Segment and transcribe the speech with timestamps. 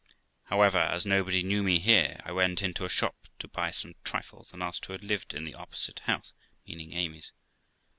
[0.45, 4.51] However, as nobody knew me here, I went into a shop to buy some trifles,
[4.51, 6.33] and asked who had lived in the opposite house
[6.65, 7.33] (meaning Amys).